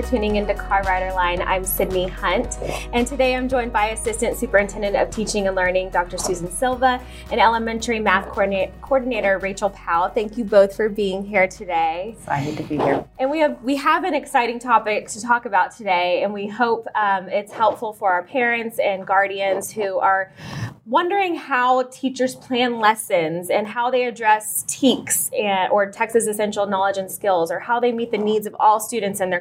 for 0.00 0.10
tuning 0.10 0.36
into 0.36 0.54
Car 0.54 0.82
Rider 0.84 1.12
Line. 1.14 1.42
I'm 1.42 1.64
Sydney 1.64 2.08
Hunt, 2.08 2.58
and 2.92 3.06
today 3.06 3.34
I'm 3.34 3.48
joined 3.48 3.72
by 3.72 3.88
Assistant 3.88 4.36
Superintendent 4.36 4.96
of 4.96 5.10
Teaching 5.10 5.46
and 5.46 5.56
Learning, 5.56 5.90
Dr. 5.90 6.16
Susan 6.16 6.50
Silva, 6.50 7.00
and 7.30 7.40
Elementary 7.40 7.98
Math 7.98 8.28
Coordinator 8.28 9.38
Rachel 9.38 9.70
Powell. 9.70 10.08
Thank 10.08 10.38
you 10.38 10.44
both 10.44 10.74
for 10.74 10.88
being 10.88 11.24
here 11.24 11.48
today. 11.48 12.14
Excited 12.18 12.56
to 12.58 12.62
be 12.62 12.76
here. 12.76 13.04
And 13.18 13.30
we 13.30 13.40
have 13.40 13.62
we 13.62 13.76
have 13.76 14.04
an 14.04 14.14
exciting 14.14 14.58
topic 14.58 15.08
to 15.08 15.20
talk 15.20 15.44
about 15.44 15.76
today, 15.76 16.22
and 16.22 16.32
we 16.32 16.46
hope 16.46 16.86
um, 16.94 17.28
it's 17.28 17.52
helpful 17.52 17.92
for 17.92 18.10
our 18.12 18.22
parents 18.22 18.78
and 18.78 19.06
guardians 19.06 19.72
who 19.72 19.98
are 19.98 20.32
wondering 20.90 21.36
how 21.36 21.84
teachers 21.84 22.34
plan 22.34 22.80
lessons 22.80 23.48
and 23.48 23.68
how 23.68 23.90
they 23.90 24.06
address 24.06 24.64
TEKS 24.64 25.30
and, 25.38 25.70
or 25.70 25.88
Texas 25.88 26.26
Essential 26.26 26.66
Knowledge 26.66 26.98
and 26.98 27.08
Skills 27.08 27.52
or 27.52 27.60
how 27.60 27.78
they 27.78 27.92
meet 27.92 28.10
the 28.10 28.18
needs 28.18 28.44
of 28.44 28.56
all 28.58 28.80
students 28.80 29.20
in 29.20 29.30
their 29.30 29.40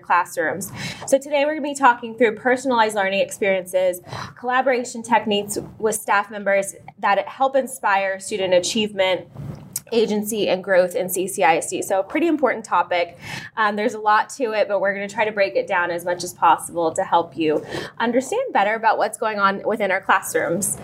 So 1.07 1.17
today 1.17 1.45
we're 1.45 1.59
going 1.59 1.63
to 1.63 1.69
be 1.69 1.75
talking 1.75 2.17
through 2.17 2.35
personalized 2.35 2.95
learning 2.95 3.19
experiences, 3.19 4.01
collaboration 4.37 5.03
techniques 5.03 5.57
with 5.77 5.95
staff 5.95 6.31
members 6.31 6.75
that 6.99 7.27
help 7.27 7.55
inspire 7.55 8.19
student 8.19 8.53
achievement 8.53 9.27
agency 9.91 10.47
and 10.47 10.63
growth 10.63 10.95
in 10.95 11.07
CCISD. 11.07 11.83
So, 11.83 11.99
a 11.99 12.03
pretty 12.03 12.27
important 12.27 12.65
topic. 12.65 13.17
Um, 13.57 13.75
there's 13.75 13.93
a 13.93 13.99
lot 13.99 14.29
to 14.31 14.51
it, 14.51 14.67
but 14.67 14.81
we're 14.81 14.93
going 14.93 15.07
to 15.07 15.13
try 15.13 15.25
to 15.25 15.31
break 15.31 15.55
it 15.55 15.67
down 15.67 15.91
as 15.91 16.05
much 16.05 16.23
as 16.23 16.33
possible 16.33 16.93
to 16.93 17.03
help 17.03 17.37
you 17.37 17.65
understand 17.99 18.53
better 18.53 18.75
about 18.75 18.97
what's 18.97 19.17
going 19.17 19.39
on 19.39 19.61
within 19.65 19.91
our 19.91 20.01
classrooms. 20.01 20.77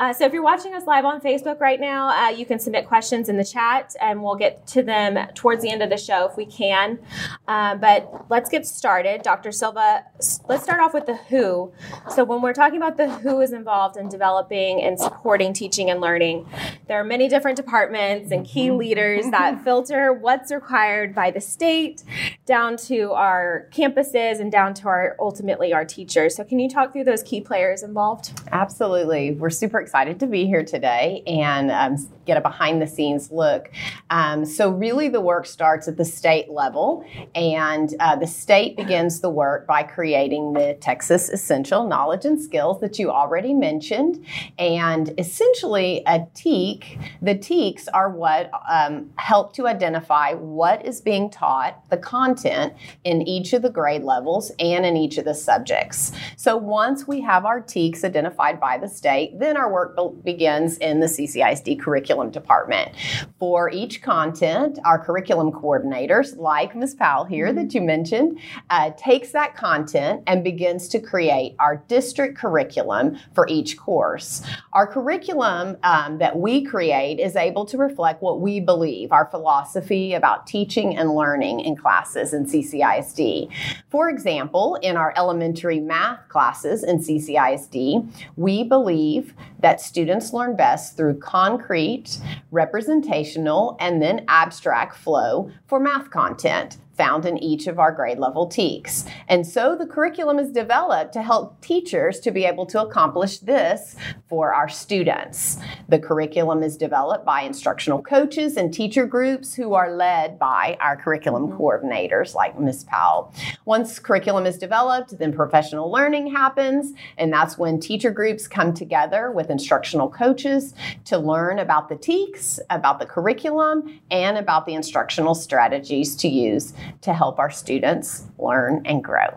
Uh, 0.00 0.12
so, 0.12 0.24
if 0.24 0.32
you're 0.32 0.42
watching 0.42 0.74
us 0.74 0.86
live 0.86 1.04
on 1.04 1.20
Facebook 1.20 1.60
right 1.60 1.80
now, 1.80 2.08
uh, 2.08 2.30
you 2.30 2.46
can 2.46 2.58
submit 2.58 2.86
questions 2.86 3.28
in 3.28 3.36
the 3.36 3.44
chat 3.44 3.94
and 4.00 4.22
we'll 4.22 4.36
get 4.36 4.66
to 4.68 4.82
them 4.82 5.28
towards 5.34 5.62
the 5.62 5.70
end 5.70 5.82
of 5.82 5.90
the 5.90 5.96
show 5.96 6.28
if 6.28 6.36
we 6.36 6.46
can. 6.46 6.98
Uh, 7.46 7.74
but 7.76 8.26
let's 8.28 8.48
get 8.48 8.66
started. 8.66 9.22
Dr. 9.22 9.52
Silva, 9.52 10.04
let's 10.48 10.62
start 10.62 10.80
off 10.80 10.94
with 10.94 11.06
the 11.06 11.16
who. 11.16 11.72
So, 12.14 12.24
when 12.24 12.42
we're 12.42 12.52
talking 12.52 12.76
about 12.76 12.96
the 12.96 13.10
who 13.10 13.40
is 13.40 13.52
involved 13.52 13.96
in 13.96 14.08
developing 14.08 14.82
and 14.82 14.98
supporting 14.98 15.52
teaching 15.52 15.90
and 15.90 16.00
learning, 16.00 16.46
there 16.86 17.00
are 17.00 17.04
many 17.04 17.28
different 17.28 17.56
departments 17.56 18.30
and 18.30 18.46
key 18.48 18.68
mm-hmm. 18.68 18.78
leaders 18.78 19.30
that 19.30 19.62
filter 19.62 20.12
what's 20.12 20.50
required 20.50 21.14
by 21.14 21.30
the 21.30 21.40
state 21.40 22.02
down 22.46 22.76
to 22.76 23.12
our 23.12 23.68
campuses 23.72 24.40
and 24.40 24.50
down 24.50 24.72
to 24.72 24.88
our 24.88 25.16
ultimately 25.20 25.72
our 25.72 25.84
teachers. 25.84 26.36
So 26.36 26.44
can 26.44 26.58
you 26.58 26.68
talk 26.68 26.92
through 26.92 27.04
those 27.04 27.22
key 27.22 27.40
players 27.40 27.82
involved? 27.82 28.40
Absolutely. 28.50 29.32
We're 29.32 29.50
super 29.50 29.80
excited 29.80 30.18
to 30.20 30.26
be 30.26 30.46
here 30.46 30.64
today 30.64 31.22
and 31.26 31.70
um, 31.70 32.08
get 32.24 32.36
a 32.36 32.40
behind 32.40 32.80
the 32.80 32.86
scenes 32.86 33.30
look. 33.30 33.70
Um, 34.10 34.44
so 34.44 34.70
really 34.70 35.08
the 35.08 35.20
work 35.20 35.46
starts 35.46 35.88
at 35.88 35.96
the 35.96 36.04
state 36.04 36.50
level 36.50 37.04
and 37.34 37.94
uh, 38.00 38.16
the 38.16 38.26
state 38.26 38.76
begins 38.76 39.20
the 39.20 39.30
work 39.30 39.66
by 39.66 39.82
creating 39.82 40.54
the 40.54 40.76
Texas 40.80 41.28
Essential 41.28 41.86
Knowledge 41.86 42.24
and 42.24 42.40
Skills 42.40 42.80
that 42.80 42.98
you 42.98 43.10
already 43.10 43.52
mentioned. 43.52 44.24
And 44.58 45.12
essentially 45.18 46.02
a 46.06 46.20
TEK, 46.34 46.98
the 47.20 47.34
TEKs 47.34 47.88
are 47.92 48.10
what 48.10 48.37
um, 48.68 49.10
help 49.16 49.52
to 49.54 49.66
identify 49.66 50.34
what 50.34 50.84
is 50.84 51.00
being 51.00 51.30
taught, 51.30 51.88
the 51.90 51.96
content 51.96 52.74
in 53.04 53.22
each 53.22 53.52
of 53.52 53.62
the 53.62 53.70
grade 53.70 54.02
levels 54.02 54.52
and 54.58 54.84
in 54.86 54.96
each 54.96 55.18
of 55.18 55.24
the 55.24 55.34
subjects. 55.34 56.12
So 56.36 56.56
once 56.56 57.06
we 57.06 57.20
have 57.22 57.44
our 57.44 57.60
TEKs 57.60 58.04
identified 58.04 58.60
by 58.60 58.78
the 58.78 58.88
state, 58.88 59.38
then 59.38 59.56
our 59.56 59.72
work 59.72 59.96
be- 59.96 60.32
begins 60.32 60.78
in 60.78 61.00
the 61.00 61.06
CCISD 61.06 61.80
curriculum 61.80 62.30
department. 62.30 62.92
For 63.38 63.70
each 63.70 64.02
content, 64.02 64.78
our 64.84 64.98
curriculum 65.04 65.50
coordinators, 65.50 66.36
like 66.36 66.76
Ms. 66.76 66.94
Powell 66.94 67.24
here 67.24 67.52
that 67.52 67.74
you 67.74 67.80
mentioned, 67.80 68.38
uh, 68.70 68.90
takes 68.96 69.32
that 69.32 69.56
content 69.56 70.22
and 70.26 70.44
begins 70.44 70.88
to 70.88 71.00
create 71.00 71.56
our 71.58 71.82
district 71.88 72.38
curriculum 72.38 73.18
for 73.34 73.46
each 73.48 73.76
course. 73.76 74.42
Our 74.72 74.86
curriculum 74.86 75.76
um, 75.82 76.18
that 76.18 76.38
we 76.38 76.64
create 76.64 77.18
is 77.18 77.34
able 77.34 77.66
to 77.66 77.76
reflect 77.76 78.22
what 78.28 78.40
we 78.40 78.60
believe, 78.60 79.10
our 79.10 79.24
philosophy 79.30 80.12
about 80.12 80.46
teaching 80.46 80.98
and 80.98 81.14
learning 81.14 81.60
in 81.60 81.74
classes 81.74 82.34
in 82.34 82.44
CCISD. 82.44 83.48
For 83.88 84.10
example, 84.10 84.74
in 84.82 84.98
our 84.98 85.14
elementary 85.16 85.80
math 85.80 86.28
classes 86.28 86.84
in 86.84 86.98
CCISD, 86.98 88.26
we 88.36 88.64
believe 88.64 89.32
that 89.60 89.80
students 89.80 90.34
learn 90.34 90.56
best 90.56 90.94
through 90.94 91.18
concrete, 91.20 92.18
representational, 92.50 93.78
and 93.80 94.02
then 94.02 94.26
abstract 94.28 94.96
flow 94.96 95.50
for 95.66 95.80
math 95.80 96.10
content 96.10 96.76
found 96.98 97.24
in 97.24 97.38
each 97.38 97.68
of 97.68 97.78
our 97.78 97.92
grade 97.92 98.18
level 98.18 98.48
TEKs. 98.48 99.08
And 99.28 99.46
so 99.46 99.76
the 99.76 99.86
curriculum 99.86 100.38
is 100.38 100.50
developed 100.50 101.12
to 101.14 101.22
help 101.22 101.60
teachers 101.62 102.18
to 102.20 102.30
be 102.30 102.44
able 102.44 102.66
to 102.66 102.82
accomplish 102.82 103.38
this 103.38 103.96
for 104.28 104.52
our 104.52 104.68
students. 104.68 105.58
The 105.88 106.00
curriculum 106.00 106.62
is 106.62 106.76
developed 106.76 107.24
by 107.24 107.42
instructional 107.42 108.02
coaches 108.02 108.56
and 108.56 108.74
teacher 108.74 109.06
groups 109.06 109.54
who 109.54 109.74
are 109.74 109.92
led 109.94 110.38
by 110.38 110.76
our 110.80 110.96
curriculum 110.96 111.48
mm-hmm. 111.48 111.62
coordinators 111.62 112.34
like 112.34 112.58
Ms. 112.58 112.84
Powell. 112.84 113.32
Once 113.64 113.98
curriculum 113.98 114.44
is 114.44 114.58
developed, 114.58 115.16
then 115.18 115.32
professional 115.32 115.90
learning 115.90 116.30
happens, 116.30 116.92
and 117.16 117.32
that's 117.32 117.56
when 117.56 117.78
teacher 117.78 118.10
groups 118.10 118.48
come 118.48 118.74
together 118.74 119.30
with 119.30 119.50
instructional 119.50 120.10
coaches 120.10 120.74
to 121.04 121.16
learn 121.16 121.60
about 121.60 121.88
the 121.88 121.94
TEKs, 121.94 122.58
about 122.70 122.98
the 122.98 123.06
curriculum, 123.06 124.00
and 124.10 124.36
about 124.36 124.66
the 124.66 124.74
instructional 124.74 125.34
strategies 125.34 126.16
to 126.16 126.28
use 126.28 126.72
to 127.02 127.12
help 127.12 127.38
our 127.38 127.50
students 127.50 128.26
learn 128.38 128.82
and 128.84 129.02
grow. 129.02 129.28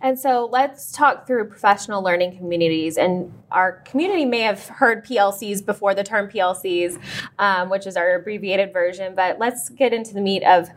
And 0.00 0.18
so 0.18 0.48
let's 0.52 0.92
talk 0.92 1.26
through 1.26 1.48
professional 1.48 2.02
learning 2.02 2.36
communities. 2.36 2.96
And 2.96 3.32
our 3.50 3.80
community 3.86 4.24
may 4.24 4.40
have 4.40 4.68
heard 4.68 5.04
PLCs 5.04 5.64
before 5.64 5.94
the 5.94 6.04
term 6.04 6.28
PLCs, 6.28 7.00
um, 7.38 7.70
which 7.70 7.86
is 7.86 7.96
our 7.96 8.16
abbreviated 8.16 8.72
version, 8.72 9.14
but 9.14 9.38
let's 9.38 9.70
get 9.70 9.92
into 9.92 10.14
the 10.14 10.20
meat 10.20 10.42
of 10.44 10.68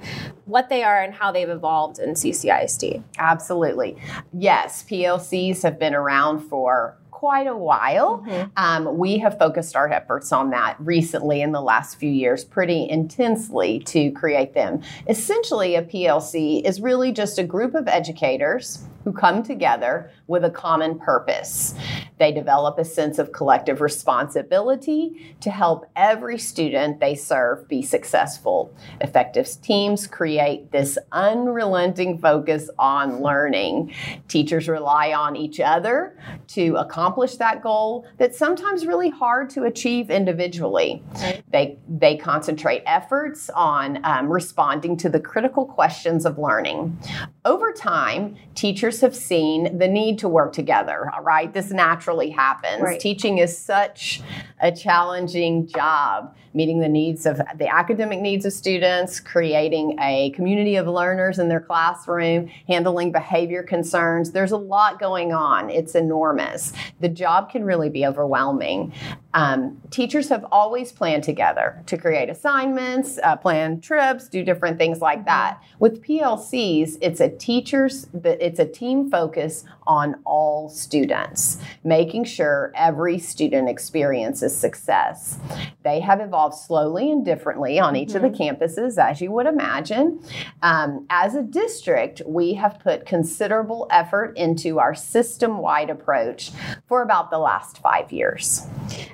what 0.45 0.69
they 0.69 0.83
are 0.83 1.01
and 1.01 1.13
how 1.13 1.31
they've 1.31 1.49
evolved 1.49 1.99
in 1.99 2.11
CCISD. 2.11 3.03
Absolutely. 3.17 3.97
Yes, 4.33 4.83
PLCs 4.83 5.61
have 5.63 5.77
been 5.77 5.93
around 5.93 6.39
for 6.39 6.97
quite 7.17 7.47
a 7.47 7.57
while. 7.57 8.19
Mm-hmm. 8.27 8.49
Um, 8.57 8.95
we 8.95 9.17
have 9.17 9.39
focused 9.39 9.75
our 9.75 9.91
efforts 9.91 10.31
on 10.31 10.51
that 10.51 10.75
recently 10.79 11.41
in 11.41 11.51
the 11.51 11.61
last 11.61 11.95
few 11.95 12.11
years 12.11 12.45
pretty 12.45 12.87
intensely 12.87 13.79
to 13.85 14.11
create 14.11 14.53
them. 14.53 14.83
Essentially, 15.09 15.73
a 15.73 15.81
PLC 15.81 16.63
is 16.63 16.79
really 16.79 17.11
just 17.11 17.39
a 17.39 17.43
group 17.43 17.73
of 17.73 17.87
educators 17.87 18.85
who 19.07 19.13
come 19.13 19.41
together 19.41 20.11
with 20.27 20.43
a 20.43 20.49
common 20.49 20.99
purpose. 20.99 21.73
They 22.17 22.33
develop 22.33 22.77
a 22.77 22.83
sense 22.83 23.19
of 23.19 23.31
collective 23.31 23.79
responsibility 23.79 25.37
to 25.39 25.49
help 25.49 25.89
every 25.95 26.37
student 26.37 26.99
they 26.99 27.15
serve 27.15 27.69
be 27.69 27.81
successful. 27.81 28.75
Effective 28.99 29.47
teams 29.61 30.07
create 30.07 30.73
this 30.73 30.97
unrelenting 31.13 32.17
focus 32.17 32.69
on 32.77 33.21
learning. 33.21 33.93
Teachers 34.27 34.67
rely 34.67 35.13
on 35.13 35.37
each 35.37 35.61
other 35.61 36.17
to 36.47 36.75
accomplish 36.75 37.37
that 37.37 37.63
goal 37.63 38.05
that's 38.17 38.37
sometimes 38.37 38.85
really 38.85 39.09
hard 39.09 39.49
to 39.51 39.63
achieve 39.63 40.09
individually. 40.11 41.01
They, 41.49 41.77
they 41.87 42.17
concentrate 42.17 42.83
efforts 42.85 43.49
on 43.51 44.03
um, 44.03 44.27
responding 44.27 44.97
to 44.97 45.07
the 45.07 45.21
critical 45.21 45.65
questions 45.65 46.25
of 46.25 46.37
learning. 46.37 46.97
Over 47.45 47.71
time, 47.71 48.35
teachers 48.53 48.96
have 49.01 49.15
seen 49.15 49.77
the 49.77 49.87
need 49.87 50.19
to 50.19 50.29
work 50.29 50.53
together, 50.53 51.11
all 51.13 51.23
right? 51.23 51.53
This 51.53 51.71
naturally 51.71 52.29
happens. 52.29 52.81
Right. 52.81 52.99
Teaching 52.99 53.37
is 53.37 53.57
such 53.57 54.21
a 54.61 54.71
challenging 54.71 55.67
job, 55.67 56.35
meeting 56.53 56.79
the 56.79 56.87
needs 56.89 57.25
of 57.25 57.41
the 57.55 57.67
academic 57.67 58.19
needs 58.19 58.45
of 58.45 58.53
students, 58.53 59.19
creating 59.19 59.97
a 59.99 60.31
community 60.31 60.75
of 60.75 60.87
learners 60.87 61.39
in 61.39 61.49
their 61.49 61.59
classroom, 61.59 62.47
handling 62.67 63.11
behavior 63.11 63.63
concerns. 63.63 64.31
There's 64.31 64.51
a 64.51 64.57
lot 64.57 64.99
going 64.99 65.33
on. 65.33 65.69
It's 65.69 65.95
enormous. 65.95 66.73
The 66.99 67.09
job 67.09 67.51
can 67.51 67.63
really 67.63 67.89
be 67.89 68.05
overwhelming. 68.05 68.93
Um, 69.37 69.79
teachers 69.91 70.29
have 70.29 70.47
always 70.51 70.91
planned 70.91 71.23
together 71.23 71.83
to 71.85 71.95
create 71.95 72.27
assignments, 72.27 73.19
uh, 73.23 73.35
plan 73.35 73.79
trips, 73.79 74.27
do 74.27 74.43
different 74.43 74.79
things 74.79 74.99
like 74.99 75.25
that. 75.25 75.61
With 75.77 76.03
PLCs, 76.03 76.97
it's 77.01 77.19
a 77.19 77.29
teachers, 77.29 78.07
it's 78.23 78.57
a 78.57 78.65
team 78.65 79.11
focus 79.11 79.63
on 79.85 80.15
all 80.25 80.69
students, 80.69 81.59
making 81.83 82.23
sure 82.23 82.71
every 82.73 83.19
student 83.19 83.69
experiences 83.69 84.57
success. 84.57 85.37
They 85.83 85.99
have 85.99 86.19
evolved 86.19 86.55
slowly 86.55 87.11
and 87.11 87.23
differently 87.23 87.79
on 87.79 87.95
each 87.95 88.09
mm-hmm. 88.09 88.25
of 88.25 88.31
the 88.31 88.37
mm-hmm. 88.37 88.63
campuses, 88.63 88.97
as 88.97 89.21
you 89.21 89.31
would 89.33 89.45
imagine. 89.45 90.19
Um, 90.63 91.05
as 91.11 91.35
a 91.35 91.43
district, 91.43 92.23
we 92.25 92.55
have 92.55 92.79
put 92.79 93.05
considerable 93.05 93.85
effort 93.91 94.35
into 94.35 94.79
our 94.79 94.95
system 94.95 95.59
wide 95.59 95.91
approach 95.91 96.49
for 96.87 97.03
about 97.03 97.29
the 97.29 97.37
last 97.37 97.77
five 97.77 98.11
years. 98.11 98.65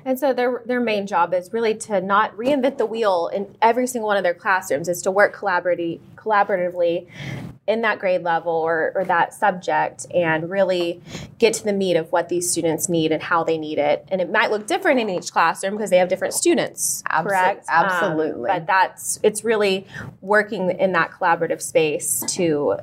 And 0.06 0.13
so 0.18 0.32
their 0.32 0.62
their 0.64 0.80
main 0.80 1.06
job 1.06 1.34
is 1.34 1.52
really 1.52 1.74
to 1.74 2.00
not 2.00 2.36
reinvent 2.36 2.78
the 2.78 2.86
wheel 2.86 3.28
in 3.32 3.56
every 3.60 3.86
single 3.86 4.08
one 4.08 4.16
of 4.16 4.22
their 4.22 4.34
classrooms. 4.34 4.88
Is 4.88 5.02
to 5.02 5.10
work 5.10 5.34
collaboratively 5.34 6.00
collaboratively 6.16 7.06
in 7.66 7.80
that 7.80 7.98
grade 7.98 8.22
level 8.22 8.52
or, 8.52 8.92
or 8.94 9.04
that 9.04 9.32
subject 9.32 10.06
and 10.14 10.50
really 10.50 11.00
get 11.38 11.54
to 11.54 11.64
the 11.64 11.72
meat 11.72 11.96
of 11.96 12.12
what 12.12 12.28
these 12.28 12.50
students 12.50 12.88
need 12.88 13.10
and 13.10 13.22
how 13.22 13.42
they 13.42 13.56
need 13.56 13.78
it. 13.78 14.06
And 14.10 14.20
it 14.20 14.30
might 14.30 14.50
look 14.50 14.66
different 14.66 15.00
in 15.00 15.08
each 15.08 15.32
classroom 15.32 15.74
because 15.74 15.88
they 15.88 15.96
have 15.96 16.08
different 16.08 16.34
students, 16.34 17.02
Absol- 17.10 17.22
correct? 17.24 17.68
Um, 17.70 17.86
absolutely. 17.86 18.48
but 18.48 18.66
that's 18.66 19.18
it's 19.22 19.44
really 19.44 19.86
working 20.20 20.70
in 20.70 20.92
that 20.92 21.10
collaborative 21.10 21.62
space 21.62 22.22
to 22.34 22.76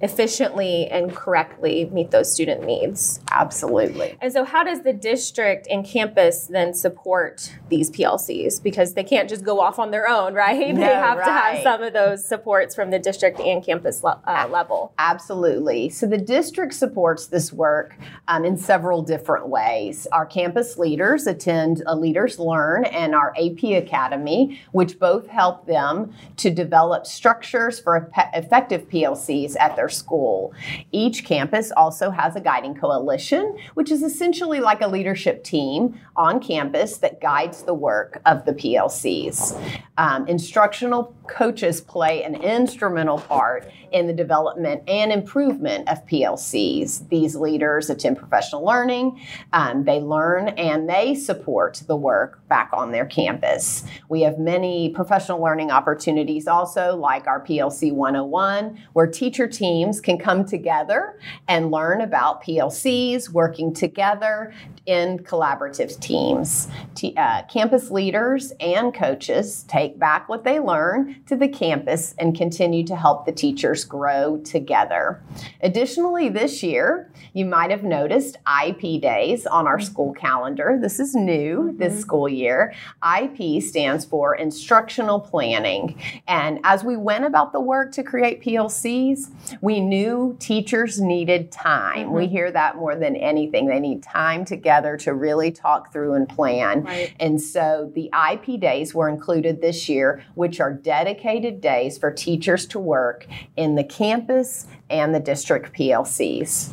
efficiently 0.00 0.86
and 0.86 1.14
correctly 1.14 1.88
meet 1.92 2.10
those 2.10 2.32
student 2.32 2.64
needs. 2.64 3.20
Absolutely. 3.30 4.16
And 4.20 4.32
so, 4.32 4.44
how 4.44 4.64
does 4.64 4.82
the 4.82 4.92
district 4.92 5.66
and 5.70 5.84
campus 5.84 6.46
then 6.46 6.72
support 6.74 7.54
these 7.68 7.90
PLCs? 7.90 8.62
Because 8.62 8.94
they 8.94 9.04
can't 9.04 9.28
just 9.28 9.44
go 9.44 9.60
off 9.60 9.78
on 9.78 9.90
their 9.90 10.08
own, 10.08 10.34
right? 10.34 10.74
No, 10.74 10.80
they 10.80 10.86
have 10.86 11.18
to 11.18 11.30
have 11.30 11.62
some 11.62 11.82
of 11.82 11.92
those 11.92 12.26
supports 12.26 12.74
from 12.74 12.90
the 12.90 12.98
district 12.98 13.40
and 13.40 13.64
campus 13.64 14.02
le- 14.02 14.20
uh, 14.26 14.48
level. 14.50 14.92
Absolutely. 14.98 15.90
So 15.90 16.06
the 16.06 16.18
district 16.18 16.74
supports 16.74 17.26
this 17.26 17.52
work 17.52 17.96
um, 18.28 18.44
in 18.44 18.56
several 18.56 19.02
different 19.02 19.48
ways. 19.48 20.06
Our 20.12 20.26
campus 20.26 20.78
leaders 20.78 21.26
attend 21.26 21.82
a 21.86 21.94
Leaders 21.94 22.38
Learn 22.38 22.84
and 22.86 23.14
our 23.14 23.34
AP 23.36 23.62
Academy, 23.82 24.60
which 24.72 24.98
both 24.98 25.26
help 25.26 25.66
them 25.66 26.14
to 26.38 26.50
develop 26.50 27.06
structures 27.06 27.78
for 27.78 28.10
eff- 28.16 28.30
effective 28.34 28.88
PLCs 28.88 29.56
at 29.60 29.76
their 29.76 29.89
school. 29.90 30.54
Each 30.92 31.24
campus 31.24 31.72
also 31.72 32.10
has 32.10 32.36
a 32.36 32.40
guiding 32.40 32.74
coalition, 32.74 33.56
which 33.74 33.90
is 33.90 34.02
essentially 34.02 34.60
like 34.60 34.80
a 34.80 34.86
leadership 34.86 35.44
team 35.44 36.00
on 36.16 36.40
campus 36.40 36.98
that 36.98 37.20
guides 37.20 37.62
the 37.62 37.74
work 37.74 38.20
of 38.26 38.44
the 38.44 38.52
PLCs. 38.52 39.60
Um, 39.98 40.26
instructional 40.28 41.14
coaches 41.30 41.80
play 41.80 42.22
an 42.24 42.34
instrumental 42.34 43.18
part 43.18 43.70
in 43.92 44.06
the 44.06 44.12
development 44.12 44.82
and 44.88 45.12
improvement 45.12 45.88
of 45.88 46.04
PLCs. 46.06 47.08
These 47.08 47.36
leaders 47.36 47.90
attend 47.90 48.18
professional 48.18 48.64
learning, 48.64 49.20
um, 49.52 49.84
they 49.84 50.00
learn 50.00 50.48
and 50.50 50.88
they 50.88 51.14
support 51.14 51.82
the 51.86 51.96
work 51.96 52.46
back 52.48 52.70
on 52.72 52.92
their 52.92 53.06
campus. 53.06 53.84
We 54.08 54.22
have 54.22 54.38
many 54.38 54.90
professional 54.90 55.42
learning 55.42 55.70
opportunities 55.70 56.46
also, 56.46 56.96
like 56.96 57.26
our 57.26 57.44
PLC 57.44 57.92
101, 57.92 58.78
where 58.92 59.06
teacher 59.06 59.46
teams 59.46 60.00
can 60.00 60.18
come 60.18 60.44
together 60.44 61.18
and 61.48 61.70
learn 61.70 62.00
about 62.00 62.42
PLCs, 62.42 63.30
working 63.30 63.72
together 63.72 64.52
in 64.90 65.20
collaborative 65.20 65.98
teams. 66.00 66.66
T- 66.96 67.14
uh, 67.16 67.42
campus 67.44 67.92
leaders 67.92 68.52
and 68.58 68.92
coaches 68.92 69.64
take 69.68 70.00
back 70.00 70.28
what 70.28 70.42
they 70.42 70.58
learn 70.58 71.22
to 71.26 71.36
the 71.36 71.46
campus 71.46 72.12
and 72.18 72.36
continue 72.36 72.84
to 72.84 72.96
help 72.96 73.24
the 73.24 73.30
teachers 73.30 73.84
grow 73.84 74.38
together. 74.38 75.22
Additionally, 75.62 76.28
this 76.28 76.64
year, 76.64 77.08
you 77.34 77.44
might 77.44 77.70
have 77.70 77.84
noticed 77.84 78.38
IP 78.64 79.00
days 79.00 79.46
on 79.46 79.68
our 79.68 79.78
mm-hmm. 79.78 79.86
school 79.86 80.12
calendar. 80.12 80.76
This 80.82 80.98
is 80.98 81.14
new 81.14 81.72
this 81.78 81.92
mm-hmm. 81.92 82.00
school 82.00 82.28
year. 82.28 82.74
IP 83.20 83.62
stands 83.62 84.04
for 84.04 84.34
instructional 84.34 85.20
planning. 85.20 86.00
And 86.26 86.58
as 86.64 86.82
we 86.82 86.96
went 86.96 87.24
about 87.26 87.52
the 87.52 87.60
work 87.60 87.92
to 87.92 88.02
create 88.02 88.42
PLCs, 88.42 89.30
we 89.60 89.78
knew 89.78 90.36
teachers 90.40 91.00
needed 91.00 91.52
time. 91.52 92.12
We 92.12 92.24
mm-hmm. 92.24 92.32
hear 92.32 92.50
that 92.50 92.74
more 92.74 92.96
than 92.96 93.14
anything. 93.14 93.68
They 93.68 93.78
need 93.78 94.02
time 94.02 94.44
together 94.44 94.79
to 94.96 95.14
really 95.14 95.50
talk 95.50 95.92
through 95.92 96.14
and 96.14 96.28
plan. 96.28 96.82
Right. 96.84 97.14
And 97.20 97.40
so 97.40 97.90
the 97.94 98.10
IP 98.32 98.60
days 98.60 98.94
were 98.94 99.08
included 99.08 99.60
this 99.60 99.88
year, 99.88 100.24
which 100.34 100.60
are 100.60 100.72
dedicated 100.72 101.60
days 101.60 101.98
for 101.98 102.10
teachers 102.10 102.66
to 102.66 102.78
work 102.78 103.26
in 103.56 103.74
the 103.74 103.84
campus 103.84 104.66
and 104.88 105.14
the 105.14 105.20
district 105.20 105.72
PLCs. 105.72 106.72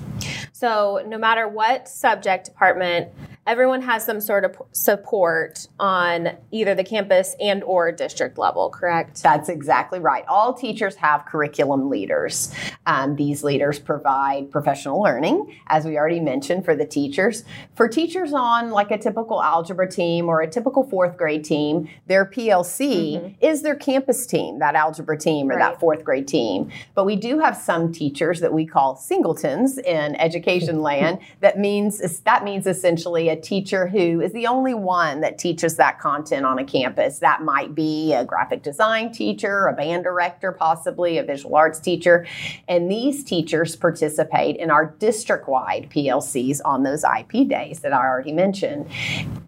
So, 0.51 1.03
no 1.05 1.17
matter 1.17 1.47
what 1.47 1.87
subject 1.87 2.45
department, 2.45 3.09
everyone 3.47 3.81
has 3.81 4.03
some 4.05 4.19
sort 4.19 4.43
of 4.43 4.61
support 4.73 5.67
on 5.79 6.29
either 6.51 6.75
the 6.75 6.83
campus 6.83 7.35
and 7.39 7.63
or 7.63 7.91
district 7.91 8.37
level, 8.37 8.69
correct? 8.69 9.23
That's 9.23 9.47
exactly 9.47 9.99
right. 9.99 10.25
All 10.27 10.53
teachers 10.53 10.95
have 10.97 11.25
curriculum 11.25 11.89
leaders. 11.89 12.53
Um, 12.85 13.15
these 13.15 13.43
leaders 13.43 13.79
provide 13.79 14.51
professional 14.51 15.01
learning, 15.01 15.55
as 15.67 15.85
we 15.85 15.97
already 15.97 16.19
mentioned, 16.19 16.65
for 16.65 16.75
the 16.75 16.85
teachers. 16.85 17.45
For 17.75 17.87
teachers 17.87 18.33
on 18.33 18.71
like 18.71 18.91
a 18.91 18.97
typical 18.97 19.41
algebra 19.41 19.89
team 19.89 20.27
or 20.27 20.41
a 20.41 20.47
typical 20.47 20.83
fourth 20.83 21.15
grade 21.17 21.45
team, 21.45 21.87
their 22.07 22.25
PLC 22.25 23.35
is 23.41 23.61
their 23.61 23.75
campus 23.75 24.27
team, 24.27 24.59
that 24.59 24.75
algebra 24.75 25.17
team 25.17 25.49
or 25.49 25.55
Right. 25.55 25.71
that 25.71 25.79
fourth 25.79 26.03
grade 26.03 26.27
team. 26.27 26.69
But 26.93 27.05
we 27.05 27.15
do 27.15 27.39
have 27.39 27.55
some 27.55 27.93
teachers 27.93 28.41
that 28.41 28.51
we 28.51 28.65
call 28.65 28.97
singletons 28.97 29.77
in 29.77 30.15
education 30.17 30.81
land. 30.89 31.19
That 31.39 31.57
means 31.57 31.99
that 32.23 32.43
means 32.43 32.67
essentially 32.67 33.29
a 33.29 33.36
teacher 33.37 33.87
who 33.87 34.21
is 34.21 34.33
the 34.33 34.47
only 34.47 34.73
one 34.73 35.21
that 35.21 35.37
teaches 35.37 35.77
that 35.77 35.99
content 35.99 36.45
on 36.45 36.59
a 36.59 36.63
campus. 36.63 37.19
That 37.19 37.41
might 37.41 37.75
be 37.75 38.13
a 38.13 38.25
graphic 38.25 38.63
design 38.63 39.11
teacher, 39.11 39.67
a 39.67 39.73
band 39.73 40.03
director, 40.03 40.51
possibly 40.51 41.17
a 41.17 41.23
visual 41.23 41.55
arts 41.55 41.79
teacher. 41.79 42.25
And 42.67 42.89
these 42.89 43.23
teachers 43.23 43.75
participate 43.75 44.57
in 44.57 44.71
our 44.71 44.85
district 44.99 45.47
wide 45.47 45.89
PLCs 45.89 46.61
on 46.65 46.83
those 46.83 47.03
IP 47.03 47.47
days 47.47 47.81
that 47.81 47.93
I 47.93 48.05
already 48.05 48.33
mentioned. 48.33 48.87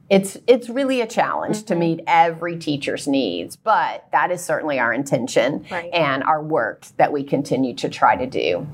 It's, 0.10 0.38
it's 0.48 0.70
really 0.70 1.02
a 1.02 1.08
challenge 1.08 1.64
to 1.66 1.74
mm-hmm. 1.74 1.80
meet 1.80 2.00
every 2.08 2.58
teacher's 2.58 3.08
needs, 3.08 3.56
but 3.56 4.08
that 4.12 4.32
is 4.32 4.44
certainly 4.44 4.80
our 4.80 4.94
intention 4.94 5.66
Right. 5.70 5.94
and 5.94 6.24
our 6.24 6.42
work 6.42 6.86
that 6.98 7.12
we 7.12 7.24
continue 7.24 7.74
to 7.76 7.90
try 7.90 8.16
to 8.16 8.26
do. 8.26 8.68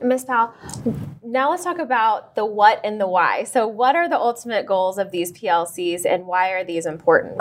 Ms. 0.00 0.24
Powell, 0.24 0.54
now 1.24 1.50
let's 1.50 1.64
talk 1.64 1.78
about 1.78 2.36
the 2.36 2.44
what 2.44 2.80
and 2.84 3.00
the 3.00 3.06
why. 3.08 3.44
So, 3.44 3.66
what 3.66 3.96
are 3.96 4.08
the 4.08 4.16
ultimate 4.16 4.64
goals 4.64 4.96
of 4.96 5.10
these 5.10 5.32
PLCs 5.32 6.06
and 6.06 6.26
why 6.26 6.50
are 6.50 6.64
these 6.64 6.86
important? 6.86 7.40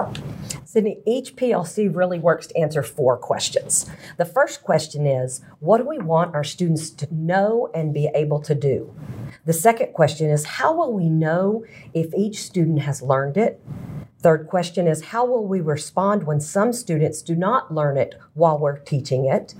Sydney, 0.65 0.99
each 1.05 1.35
PLC 1.35 1.93
really 1.93 2.19
works 2.19 2.47
to 2.47 2.57
answer 2.57 2.81
four 2.83 3.15
questions. 3.17 3.89
The 4.17 4.25
first 4.25 4.63
question 4.63 5.05
is 5.05 5.41
what 5.59 5.77
do 5.77 5.87
we 5.87 5.99
want 5.99 6.35
our 6.35 6.43
students 6.43 6.89
to 6.91 7.07
know 7.13 7.69
and 7.73 7.93
be 7.93 8.09
able 8.13 8.41
to 8.41 8.55
do? 8.55 8.93
The 9.45 9.53
second 9.53 9.93
question 9.93 10.29
is 10.29 10.43
how 10.45 10.73
will 10.73 10.93
we 10.93 11.09
know 11.09 11.63
if 11.93 12.13
each 12.15 12.43
student 12.43 12.81
has 12.81 13.01
learned 13.01 13.37
it? 13.37 13.61
Third 14.19 14.47
question 14.47 14.87
is 14.87 15.05
how 15.05 15.25
will 15.25 15.45
we 15.45 15.61
respond 15.61 16.23
when 16.23 16.39
some 16.39 16.73
students 16.73 17.21
do 17.21 17.35
not 17.35 17.73
learn 17.73 17.97
it 17.97 18.15
while 18.33 18.57
we're 18.57 18.79
teaching 18.79 19.25
it? 19.25 19.53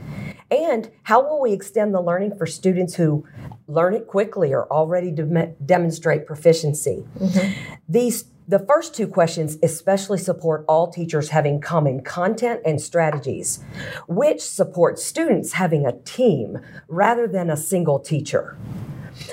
And 0.50 0.90
how 1.04 1.22
will 1.22 1.42
we 1.42 1.54
extend 1.54 1.94
the 1.94 2.02
learning 2.02 2.38
for 2.38 2.48
students 2.48 2.96
who 2.96 3.26
learn 3.68 3.94
it 3.94 4.08
quickly 4.08 4.54
or 4.54 4.72
already 4.72 5.12
dem- 5.12 5.56
demonstrate 5.64 6.26
proficiency? 6.26 7.06
Mm-hmm. 7.20 7.74
These 7.88 8.26
the 8.50 8.60
first 8.60 8.96
two 8.96 9.08
questions 9.08 9.58
especially 9.62 10.18
support 10.18 10.64
all 10.70 10.90
teachers 10.90 11.30
having 11.30 11.60
common 11.60 12.02
content 12.02 12.62
and 12.66 12.82
strategies, 12.82 13.60
which 14.08 14.42
support 14.42 14.98
students 15.00 15.54
having 15.54 15.86
a 15.86 16.00
team 16.04 16.58
rather 16.88 17.28
than 17.28 17.50
a 17.50 17.58
single 17.58 18.00
teacher. 18.00 18.58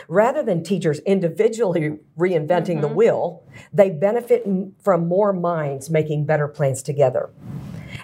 Rather 0.08 0.42
than 0.42 0.62
teachers 0.62 0.98
individually 1.00 1.98
reinventing 2.18 2.80
the 2.80 2.86
mm-hmm. 2.86 2.94
wheel, 2.94 3.44
they 3.72 3.90
benefit 3.90 4.46
from 4.82 5.08
more 5.08 5.32
minds 5.32 5.90
making 5.90 6.26
better 6.26 6.48
plans 6.48 6.82
together. 6.82 7.30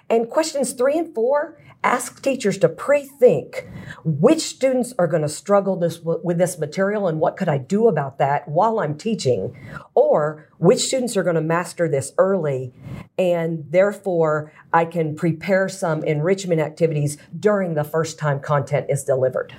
And 0.09 0.29
questions 0.29 0.73
three 0.73 0.99
and 0.99 1.15
four 1.15 1.59
ask 1.83 2.23
teachers 2.23 2.59
to 2.59 2.69
pre 2.69 3.05
think 3.05 3.69
which 4.05 4.41
students 4.41 4.93
are 4.99 5.07
going 5.07 5.23
to 5.23 5.29
struggle 5.29 5.77
this, 5.77 6.01
with 6.01 6.39
this 6.39 6.59
material 6.59 7.09
and 7.09 7.21
what 7.21 7.37
could 7.37 7.49
I 7.49 7.59
do 7.59 7.89
about 7.89 8.19
that 8.19 8.47
while 8.49 8.81
I'm 8.81 8.97
teaching, 8.97 9.57
or 9.95 10.49
which 10.59 10.81
students 10.81 11.17
are 11.17 11.23
going 11.23 11.37
to 11.37 11.41
master 11.41 11.89
this 11.89 12.13
early 12.19 12.73
and 13.19 13.65
therefore 13.71 14.53
I 14.73 14.85
can 14.85 15.15
prepare 15.15 15.69
some 15.69 16.03
enrichment 16.05 16.61
activities 16.61 17.17
during 17.39 17.75
the 17.75 17.85
first 17.85 18.19
time 18.19 18.41
content 18.41 18.87
is 18.89 19.05
delivered. 19.05 19.55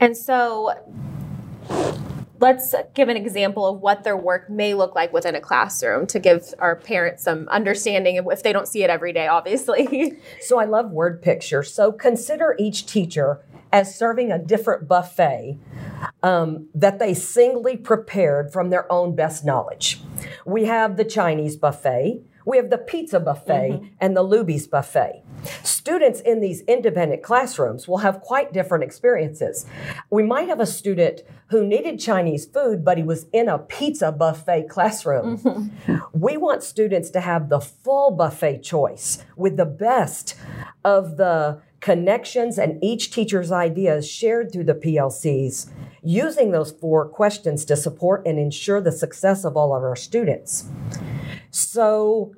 And 0.00 0.16
so, 0.16 0.74
let's 2.40 2.74
give 2.94 3.08
an 3.08 3.16
example 3.16 3.66
of 3.66 3.80
what 3.80 4.04
their 4.04 4.16
work 4.16 4.48
may 4.48 4.74
look 4.74 4.94
like 4.94 5.12
within 5.12 5.34
a 5.34 5.40
classroom 5.40 6.06
to 6.06 6.18
give 6.18 6.54
our 6.58 6.76
parents 6.76 7.24
some 7.24 7.48
understanding 7.48 8.16
if 8.16 8.42
they 8.42 8.52
don't 8.52 8.68
see 8.68 8.82
it 8.82 8.90
every 8.90 9.12
day, 9.12 9.26
obviously. 9.26 10.18
So 10.40 10.58
I 10.58 10.64
love 10.64 10.90
word 10.90 11.20
pictures. 11.20 11.72
So 11.72 11.92
consider 11.92 12.54
each 12.58 12.86
teacher 12.86 13.44
as 13.72 13.94
serving 13.94 14.30
a 14.32 14.38
different 14.38 14.88
buffet 14.88 15.58
um, 16.22 16.68
that 16.74 16.98
they 16.98 17.12
singly 17.14 17.76
prepared 17.76 18.52
from 18.52 18.70
their 18.70 18.90
own 18.90 19.14
best 19.14 19.44
knowledge. 19.44 20.00
We 20.46 20.64
have 20.64 20.96
the 20.96 21.04
Chinese 21.04 21.56
buffet, 21.56 22.22
we 22.48 22.56
have 22.56 22.70
the 22.70 22.78
pizza 22.78 23.20
buffet, 23.20 23.72
mm-hmm. 23.72 23.86
and 24.00 24.16
the 24.16 24.24
Luby's 24.24 24.66
buffet. 24.66 25.22
Students 25.62 26.20
in 26.22 26.40
these 26.40 26.62
independent 26.62 27.22
classrooms 27.22 27.86
will 27.86 27.98
have 27.98 28.22
quite 28.22 28.54
different 28.54 28.84
experiences. 28.84 29.66
We 30.08 30.22
might 30.22 30.48
have 30.48 30.58
a 30.58 30.64
student 30.64 31.20
who 31.50 31.66
needed 31.66 32.00
Chinese 32.00 32.46
food, 32.46 32.86
but 32.86 32.96
he 32.96 33.04
was 33.04 33.26
in 33.34 33.50
a 33.50 33.58
pizza 33.58 34.10
buffet 34.12 34.70
classroom. 34.70 35.36
Mm-hmm. 35.36 35.96
We 36.14 36.38
want 36.38 36.62
students 36.62 37.10
to 37.10 37.20
have 37.20 37.50
the 37.50 37.60
full 37.60 38.12
buffet 38.12 38.62
choice 38.62 39.22
with 39.36 39.58
the 39.58 39.66
best 39.66 40.34
of 40.86 41.18
the 41.18 41.60
connections, 41.80 42.58
and 42.58 42.82
each 42.82 43.10
teacher's 43.10 43.52
ideas 43.52 44.10
shared 44.10 44.50
through 44.50 44.64
the 44.64 44.74
PLCs, 44.74 45.70
using 46.02 46.50
those 46.52 46.72
four 46.72 47.06
questions 47.06 47.66
to 47.66 47.76
support 47.76 48.26
and 48.26 48.38
ensure 48.38 48.80
the 48.80 48.90
success 48.90 49.44
of 49.44 49.54
all 49.54 49.76
of 49.76 49.82
our 49.82 49.94
students. 49.94 50.64
So, 51.50 52.34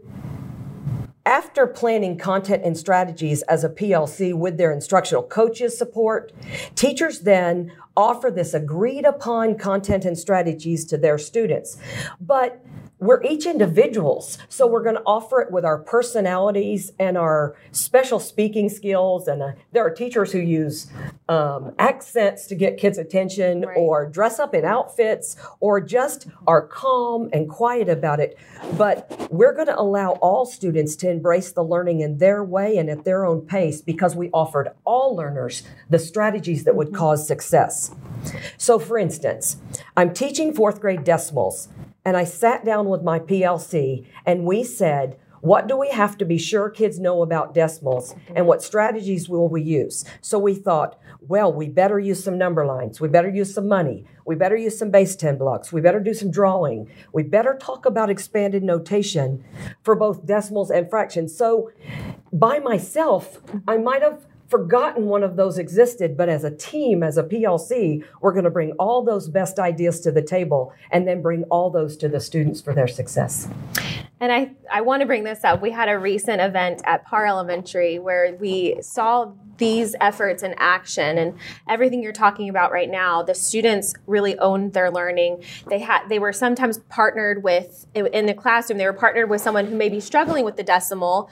after 1.27 1.67
planning 1.67 2.19
content 2.19 2.65
and 2.65 2.77
strategies 2.77 3.43
as 3.43 3.63
a 3.63 3.69
PLC 3.69 4.35
with 4.35 4.57
their 4.57 4.73
instructional 4.73 5.23
coaches 5.23 5.77
support, 5.77 6.33
teachers 6.75 7.21
then 7.21 7.73
offer 7.97 8.31
this 8.31 8.55
agreed 8.55 9.05
upon 9.05 9.57
content 9.59 10.05
and 10.05 10.19
strategies 10.19 10.85
to 10.87 10.97
their 10.97 11.19
students. 11.19 11.77
But 12.21 12.65
we're 13.01 13.23
each 13.23 13.47
individuals, 13.47 14.37
so 14.51 14.67
we're 14.67 14.83
going 14.83 14.97
to 14.97 15.03
offer 15.07 15.41
it 15.41 15.51
with 15.51 15.65
our 15.65 15.79
personalities 15.79 16.93
and 16.99 17.17
our 17.17 17.57
special 17.73 18.21
speaking 18.21 18.69
skills. 18.69 19.27
And 19.27 19.43
uh, 19.43 19.53
there 19.73 19.85
are 19.85 19.91
teachers 19.91 20.33
who 20.33 20.39
use 20.39 20.91
um, 21.29 21.75
accents 21.79 22.47
to 22.49 22.55
get 22.55 22.77
kids' 22.77 22.99
attention, 22.99 23.63
right. 23.63 23.77
or 23.77 24.07
dress 24.07 24.39
up 24.39 24.55
in 24.55 24.67
outfits, 24.67 25.37
or 25.61 25.81
just 25.81 26.29
are 26.47 26.67
calm 26.67 27.31
and 27.33 27.49
quiet 27.49 27.89
about 27.89 28.21
it. 28.21 28.39
But 28.77 29.29
we're 29.31 29.55
going 29.55 29.69
to 29.69 29.81
allow 29.81 30.13
all 30.21 30.45
students 30.45 30.95
to 30.97 31.11
embrace 31.11 31.53
the 31.53 31.65
learning 31.65 32.01
in 32.01 32.19
their 32.19 32.45
way 32.45 32.77
and 32.77 32.91
at 32.91 33.05
their 33.05 33.25
own 33.25 33.41
pace 33.41 33.81
because 33.81 34.15
we 34.15 34.29
offered 34.31 34.69
all 34.85 35.17
learners 35.17 35.63
the 35.89 35.99
strategies 35.99 36.65
that 36.65 36.77
would 36.77 36.89
mm-hmm. 36.89 36.97
cause 36.97 37.27
success. 37.27 37.95
So, 38.59 38.79
for 38.79 38.99
instance, 38.99 39.57
I'm 39.97 40.13
teaching 40.13 40.53
fourth 40.53 40.81
grade 40.81 41.05
decimals 41.05 41.69
and 42.05 42.17
I 42.17 42.25
sat 42.25 42.65
down 42.65 42.89
with 42.89 43.03
my 43.03 43.19
PLC 43.19 44.07
and 44.25 44.45
we 44.45 44.65
said, 44.65 45.19
what 45.41 45.69
do 45.69 45.77
we 45.77 45.89
have 45.89 46.19
to 46.19 46.25
be 46.25 46.37
sure 46.37 46.69
kids 46.69 46.99
know 46.99 47.23
about 47.23 47.55
decimals 47.55 48.13
mm-hmm. 48.13 48.37
and 48.37 48.47
what 48.47 48.63
strategies 48.63 49.29
will 49.29 49.49
we 49.49 49.63
use? 49.63 50.05
So 50.21 50.39
we 50.39 50.55
thought, 50.55 50.99
well, 51.21 51.53
we 51.53 51.69
better 51.69 51.99
use 51.99 52.23
some 52.23 52.37
number 52.37 52.67
lines. 52.67 53.01
We 53.01 53.09
better 53.09 53.31
use 53.31 53.55
some 53.55 53.67
money. 53.67 54.05
We 54.27 54.35
better 54.35 54.57
use 54.57 54.79
some 54.79 54.91
base 54.91 55.17
10 55.17 55.39
blocks. 55.39 55.73
We 55.73 55.81
better 55.81 56.01
do 56.01 56.13
some 56.13 56.31
drawing. 56.31 56.91
We 57.13 57.23
better 57.23 57.57
talk 57.59 57.87
about 57.87 58.11
expanded 58.11 58.63
notation 58.63 59.45
for 59.83 59.95
both 59.97 60.27
decimals 60.27 60.71
and 60.71 60.91
fractions. 60.91 61.37
So 61.37 61.71
by 62.33 62.59
myself, 62.59 63.41
I 63.67 63.79
might 63.79 64.03
have 64.03 64.27
forgotten 64.51 65.07
one 65.07 65.23
of 65.23 65.37
those 65.37 65.59
existed, 65.59 66.17
but 66.17 66.29
as 66.29 66.43
a 66.43 66.51
team, 66.51 67.05
as 67.05 67.17
a 67.17 67.23
PLC, 67.23 68.05
we're 68.21 68.33
going 68.33 68.45
to 68.45 68.51
bring 68.51 68.73
all 68.73 69.03
those 69.03 69.29
best 69.29 69.61
ideas 69.61 70.01
to 70.01 70.11
the 70.11 70.23
table 70.23 70.73
and 70.91 71.07
then 71.07 71.23
bring 71.23 71.45
all 71.45 71.71
those 71.71 71.97
to 71.99 72.09
the 72.09 72.21
students 72.21 72.61
for 72.61 72.75
their 72.75 72.89
success. 72.89 73.49
And 74.19 74.33
I, 74.33 74.51
I 74.71 74.81
want 74.83 75.01
to 75.01 75.07
bring 75.07 75.25
this 75.25 75.45
up. 75.45 75.63
We 75.63 75.71
had 75.71 75.89
a 75.89 75.99
recent 75.99 76.43
event 76.43 76.83
at 76.85 77.07
Parr 77.07 77.27
Elementary 77.27 77.99
where 77.99 78.37
we 78.39 78.77
saw 78.83 79.33
these 79.61 79.95
efforts 80.01 80.43
in 80.43 80.55
action 80.57 81.19
and 81.19 81.39
everything 81.69 82.03
you're 82.03 82.13
talking 82.13 82.49
about 82.49 82.73
right 82.73 82.91
now 82.91 83.23
the 83.23 83.35
students 83.35 83.93
really 84.07 84.37
owned 84.39 84.73
their 84.73 84.91
learning 84.91 85.45
they 85.69 85.79
had 85.79 86.09
they 86.09 86.19
were 86.19 86.33
sometimes 86.33 86.79
partnered 86.89 87.45
with 87.45 87.87
in 87.95 88.25
the 88.25 88.33
classroom 88.33 88.79
they 88.79 88.87
were 88.87 88.93
partnered 88.95 89.29
with 89.29 89.41
someone 89.41 89.67
who 89.67 89.77
may 89.77 89.91
be 89.91 90.01
struggling 90.01 90.47
with 90.47 90.57
the 90.57 90.63
decimal 90.63 91.29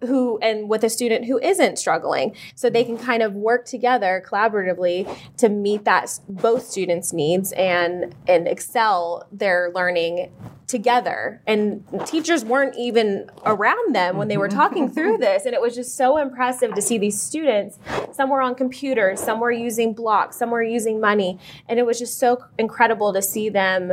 who 0.00 0.38
and 0.40 0.68
with 0.68 0.82
a 0.82 0.90
student 0.90 1.24
who 1.24 1.38
isn't 1.38 1.78
struggling 1.78 2.34
so 2.58 2.68
they 2.68 2.82
can 2.82 2.98
kind 2.98 3.22
of 3.22 3.34
work 3.34 3.64
together 3.66 4.20
collaboratively 4.26 5.16
to 5.36 5.48
meet 5.48 5.84
that 5.84 6.18
both 6.28 6.66
students 6.66 7.12
needs 7.12 7.52
and 7.52 8.12
and 8.26 8.48
excel 8.48 9.28
their 9.30 9.70
learning 9.72 10.32
together. 10.66 11.40
And 11.46 11.84
teachers 12.04 12.44
weren't 12.44 12.74
even 12.76 13.30
around 13.46 13.94
them 13.94 14.16
when 14.16 14.26
they 14.26 14.36
were 14.36 14.48
mm-hmm. 14.48 14.58
talking 14.58 14.90
through 14.90 15.18
this 15.28 15.46
and 15.46 15.54
it 15.54 15.60
was 15.60 15.76
just 15.76 15.96
so 15.96 16.16
impressive 16.16 16.74
to 16.74 16.82
see 16.82 16.98
these 16.98 17.22
students 17.22 17.78
some 18.12 18.28
were 18.28 18.42
on 18.42 18.56
computers 18.56 19.20
some 19.20 19.38
were 19.38 19.52
using 19.52 19.94
blocks 19.94 20.36
some 20.36 20.50
were 20.50 20.62
using 20.62 21.00
money 21.00 21.38
and 21.68 21.78
it 21.78 21.86
was 21.86 21.98
just 21.98 22.18
so 22.18 22.44
incredible 22.58 23.12
to 23.12 23.22
see 23.22 23.48
them 23.48 23.92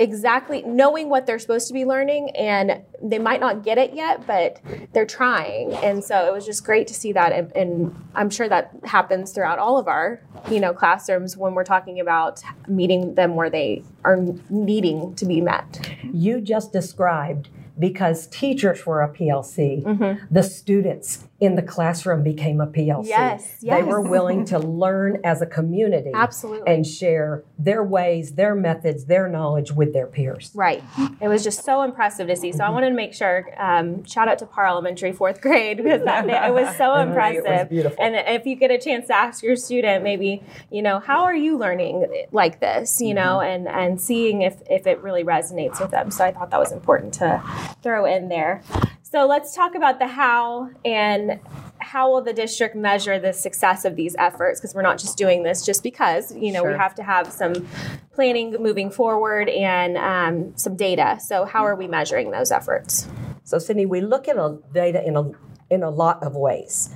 exactly 0.00 0.62
knowing 0.62 1.10
what 1.10 1.26
they're 1.26 1.38
supposed 1.38 1.68
to 1.68 1.74
be 1.74 1.84
learning 1.84 2.30
and 2.30 2.82
they 3.02 3.18
might 3.18 3.38
not 3.38 3.62
get 3.62 3.76
it 3.76 3.92
yet 3.92 4.26
but 4.26 4.58
they're 4.92 5.06
trying. 5.06 5.74
And 5.74 6.02
so 6.02 6.26
it 6.26 6.32
was 6.32 6.46
just 6.46 6.64
great 6.64 6.86
to 6.88 6.94
see 6.94 7.12
that 7.12 7.32
and, 7.32 7.54
and, 7.56 7.96
i'm 8.14 8.28
sure 8.28 8.48
that 8.48 8.72
happens 8.84 9.30
throughout 9.30 9.58
all 9.58 9.78
of 9.78 9.86
our 9.86 10.20
you 10.50 10.58
know 10.58 10.72
classrooms 10.72 11.36
when 11.36 11.54
we're 11.54 11.64
talking 11.64 12.00
about 12.00 12.42
meeting 12.66 13.14
them 13.14 13.36
where 13.36 13.48
they 13.48 13.84
are 14.04 14.18
needing 14.48 15.14
to 15.14 15.26
be 15.26 15.40
met. 15.40 15.94
You 16.12 16.40
just 16.40 16.72
described 16.72 17.50
because 17.80 18.26
teachers 18.28 18.84
were 18.86 19.02
a 19.02 19.08
PLC, 19.08 19.82
mm-hmm. 19.82 20.24
the 20.32 20.42
students 20.42 21.26
in 21.40 21.56
the 21.56 21.62
classroom 21.62 22.22
became 22.22 22.60
a 22.60 22.66
PLC. 22.66 23.08
Yes, 23.08 23.56
yes. 23.60 23.78
They 23.78 23.82
were 23.82 24.02
willing 24.02 24.44
to 24.46 24.58
learn 24.84 25.18
as 25.24 25.40
a 25.40 25.46
community. 25.46 26.10
Absolutely. 26.14 26.72
And 26.72 26.86
share 26.86 27.44
their 27.58 27.82
ways, 27.82 28.32
their 28.32 28.54
methods, 28.54 29.06
their 29.06 29.26
knowledge 29.26 29.72
with 29.72 29.94
their 29.94 30.06
peers. 30.06 30.52
Right. 30.54 30.84
It 31.20 31.28
was 31.28 31.42
just 31.42 31.64
so 31.64 31.82
impressive 31.82 32.28
to 32.28 32.36
see. 32.36 32.52
So 32.52 32.58
mm-hmm. 32.58 32.66
I 32.66 32.70
wanted 32.70 32.90
to 32.90 32.94
make 32.94 33.14
sure, 33.14 33.48
um, 33.56 34.04
shout 34.04 34.28
out 34.28 34.38
to 34.40 34.46
Parr 34.46 34.66
Elementary 34.66 35.12
fourth 35.12 35.40
grade 35.40 35.78
because 35.78 36.04
that, 36.04 36.28
it 36.28 36.52
was 36.52 36.76
so 36.76 36.94
impressive. 36.96 37.44
it 37.46 37.50
was 37.50 37.68
beautiful. 37.68 38.04
And 38.04 38.14
if 38.14 38.44
you 38.44 38.54
get 38.54 38.70
a 38.70 38.78
chance 38.78 39.06
to 39.06 39.16
ask 39.16 39.42
your 39.42 39.56
student, 39.56 40.04
maybe, 40.04 40.42
you 40.70 40.82
know, 40.82 41.00
how 41.00 41.24
are 41.24 41.34
you 41.34 41.56
learning 41.56 42.26
like 42.32 42.60
this, 42.60 43.00
you 43.00 43.14
know, 43.14 43.38
mm-hmm. 43.38 43.66
and, 43.66 43.68
and 43.68 44.00
seeing 44.00 44.42
if, 44.42 44.60
if 44.68 44.86
it 44.86 45.00
really 45.00 45.24
resonates 45.24 45.80
with 45.80 45.90
them. 45.90 46.10
So 46.10 46.22
I 46.22 46.32
thought 46.32 46.50
that 46.50 46.60
was 46.60 46.72
important 46.72 47.14
to 47.14 47.42
throw 47.82 48.04
in 48.04 48.28
there. 48.28 48.62
So 49.02 49.26
let's 49.26 49.54
talk 49.56 49.74
about 49.74 49.98
the 49.98 50.06
how 50.06 50.70
and 50.84 51.40
how 51.78 52.12
will 52.12 52.22
the 52.22 52.32
district 52.32 52.76
measure 52.76 53.18
the 53.18 53.32
success 53.32 53.84
of 53.84 53.96
these 53.96 54.14
efforts? 54.18 54.60
Because 54.60 54.74
we're 54.74 54.82
not 54.82 54.98
just 54.98 55.16
doing 55.16 55.42
this 55.42 55.66
just 55.66 55.82
because, 55.82 56.34
you 56.36 56.52
know, 56.52 56.62
sure. 56.62 56.72
we 56.72 56.78
have 56.78 56.94
to 56.94 57.02
have 57.02 57.32
some 57.32 57.66
planning 58.14 58.56
moving 58.60 58.90
forward 58.90 59.48
and 59.48 59.96
um, 59.96 60.56
some 60.56 60.76
data. 60.76 61.18
So 61.20 61.44
how 61.44 61.66
are 61.66 61.74
we 61.74 61.88
measuring 61.88 62.30
those 62.30 62.52
efforts? 62.52 63.08
So 63.42 63.58
Sydney, 63.58 63.86
we 63.86 64.00
look 64.00 64.28
at 64.28 64.36
a 64.36 64.58
data 64.72 65.04
in 65.04 65.16
a 65.16 65.32
in 65.70 65.82
a 65.82 65.90
lot 65.90 66.22
of 66.22 66.34
ways. 66.34 66.90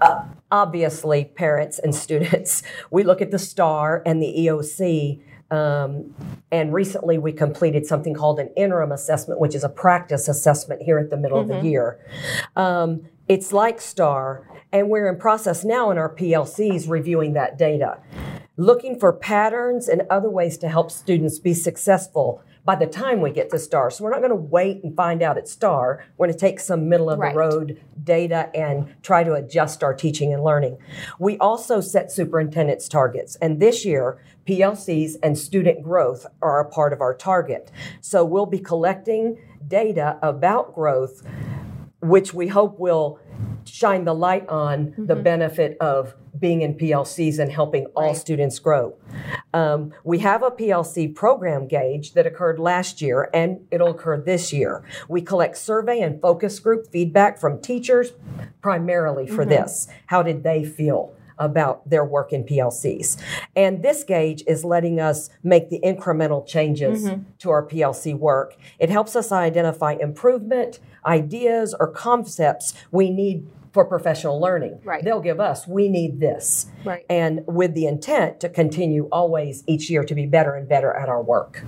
Uh, 0.00 0.24
obviously, 0.50 1.24
parents 1.24 1.78
and 1.78 1.94
students, 2.04 2.62
we 2.90 3.04
look 3.04 3.20
at 3.20 3.30
the 3.30 3.38
STAR 3.38 4.02
and 4.04 4.22
the 4.22 4.32
EOC 4.38 5.22
um, 5.50 6.14
and 6.50 6.74
recently 6.74 7.18
we 7.18 7.32
completed 7.32 7.86
something 7.86 8.14
called 8.14 8.38
an 8.38 8.50
interim 8.56 8.92
assessment, 8.92 9.40
which 9.40 9.54
is 9.54 9.64
a 9.64 9.68
practice 9.68 10.28
assessment 10.28 10.82
here 10.82 10.98
at 10.98 11.10
the 11.10 11.16
middle 11.16 11.38
mm-hmm. 11.38 11.50
of 11.50 11.56
the 11.56 11.62
mm-hmm. 11.62 11.66
year. 11.66 11.98
Um, 12.56 13.02
it's 13.28 13.52
like 13.52 13.80
STAR, 13.80 14.46
and 14.72 14.88
we're 14.88 15.08
in 15.08 15.18
process 15.18 15.64
now 15.64 15.90
in 15.90 15.98
our 15.98 16.14
PLCs 16.14 16.88
reviewing 16.88 17.34
that 17.34 17.58
data, 17.58 17.98
looking 18.56 18.98
for 18.98 19.12
patterns 19.12 19.88
and 19.88 20.02
other 20.10 20.30
ways 20.30 20.58
to 20.58 20.68
help 20.68 20.90
students 20.90 21.38
be 21.38 21.54
successful 21.54 22.42
by 22.68 22.76
the 22.76 22.86
time 22.86 23.22
we 23.22 23.30
get 23.30 23.48
to 23.48 23.58
STAR. 23.58 23.90
So 23.90 24.04
we're 24.04 24.10
not 24.10 24.18
going 24.18 24.28
to 24.28 24.36
wait 24.36 24.84
and 24.84 24.94
find 24.94 25.22
out 25.22 25.38
at 25.38 25.48
STAR. 25.48 26.04
We're 26.18 26.26
going 26.26 26.38
to 26.38 26.38
take 26.38 26.60
some 26.60 26.86
middle 26.86 27.08
of 27.08 27.18
right. 27.18 27.32
the 27.32 27.38
road 27.38 27.80
data 28.04 28.50
and 28.54 28.94
try 29.02 29.24
to 29.24 29.32
adjust 29.32 29.82
our 29.82 29.94
teaching 29.94 30.34
and 30.34 30.44
learning. 30.44 30.76
We 31.18 31.38
also 31.38 31.80
set 31.80 32.12
superintendent's 32.12 32.86
targets. 32.86 33.36
And 33.36 33.58
this 33.58 33.86
year, 33.86 34.20
PLCs 34.46 35.16
and 35.22 35.38
student 35.38 35.82
growth 35.82 36.26
are 36.42 36.60
a 36.60 36.68
part 36.68 36.92
of 36.92 37.00
our 37.00 37.14
target. 37.14 37.72
So 38.02 38.22
we'll 38.22 38.44
be 38.44 38.58
collecting 38.58 39.38
data 39.66 40.18
about 40.20 40.74
growth, 40.74 41.26
which 42.02 42.34
we 42.34 42.48
hope 42.48 42.78
will 42.78 43.18
shine 43.64 44.04
the 44.04 44.14
light 44.14 44.48
on 44.48 44.88
mm-hmm. 44.88 45.06
the 45.06 45.16
benefit 45.16 45.76
of 45.80 46.14
being 46.38 46.62
in 46.62 46.74
PLCs 46.74 47.38
and 47.38 47.50
helping 47.50 47.86
all 47.96 48.08
right. 48.08 48.16
students 48.16 48.58
grow. 48.58 48.96
Um, 49.52 49.92
we 50.04 50.18
have 50.20 50.42
a 50.42 50.50
PLC 50.50 51.14
program 51.14 51.66
gauge 51.66 52.12
that 52.12 52.26
occurred 52.26 52.58
last 52.58 53.02
year 53.02 53.28
and 53.34 53.60
it'll 53.70 53.90
occur 53.90 54.20
this 54.20 54.52
year. 54.52 54.84
We 55.08 55.22
collect 55.22 55.56
survey 55.56 56.00
and 56.00 56.20
focus 56.20 56.58
group 56.60 56.86
feedback 56.90 57.38
from 57.38 57.60
teachers 57.60 58.12
primarily 58.60 59.26
for 59.26 59.42
mm-hmm. 59.42 59.50
this. 59.50 59.88
How 60.06 60.22
did 60.22 60.42
they 60.42 60.64
feel? 60.64 61.14
about 61.38 61.88
their 61.88 62.04
work 62.04 62.32
in 62.32 62.44
PLCs. 62.44 63.16
And 63.54 63.82
this 63.82 64.04
gauge 64.04 64.42
is 64.46 64.64
letting 64.64 65.00
us 65.00 65.30
make 65.42 65.70
the 65.70 65.80
incremental 65.84 66.46
changes 66.46 67.04
mm-hmm. 67.04 67.22
to 67.38 67.50
our 67.50 67.66
PLC 67.66 68.16
work. 68.16 68.56
It 68.78 68.90
helps 68.90 69.16
us 69.16 69.32
identify 69.32 69.92
improvement, 69.92 70.80
ideas, 71.08 71.74
or 71.78 71.90
concepts 71.90 72.74
we 72.92 73.10
need 73.10 73.48
for 73.72 73.84
professional 73.84 74.40
learning. 74.40 74.80
Right. 74.84 75.04
They'll 75.04 75.20
give 75.20 75.40
us, 75.40 75.66
we 75.66 75.88
need 75.88 76.20
this. 76.20 76.66
Right. 76.84 77.04
And 77.08 77.40
with 77.46 77.74
the 77.74 77.86
intent 77.86 78.40
to 78.40 78.48
continue 78.48 79.08
always 79.12 79.62
each 79.66 79.90
year 79.90 80.04
to 80.04 80.14
be 80.14 80.26
better 80.26 80.54
and 80.54 80.68
better 80.68 80.92
at 80.92 81.08
our 81.08 81.22
work. 81.22 81.62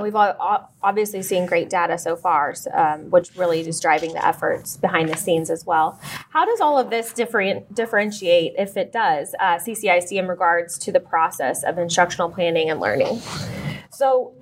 We've 0.00 0.16
obviously 0.16 1.22
seen 1.22 1.46
great 1.46 1.68
data 1.68 1.98
so 1.98 2.16
far, 2.16 2.54
um, 2.72 3.10
which 3.10 3.36
really 3.36 3.60
is 3.60 3.80
driving 3.80 4.12
the 4.12 4.26
efforts 4.26 4.76
behind 4.76 5.08
the 5.08 5.16
scenes 5.16 5.50
as 5.50 5.66
well. 5.66 6.00
How 6.30 6.46
does 6.46 6.60
all 6.60 6.78
of 6.78 6.90
this 6.90 7.12
different, 7.12 7.74
differentiate, 7.74 8.54
if 8.56 8.76
it 8.76 8.92
does, 8.92 9.34
uh, 9.40 9.56
CCIC 9.56 10.12
in 10.12 10.26
regards 10.26 10.78
to 10.78 10.92
the 10.92 11.00
process 11.00 11.64
of 11.64 11.76
instructional 11.76 12.30
planning 12.30 12.70
and 12.70 12.80
learning? 12.80 13.20
So, 13.90 14.32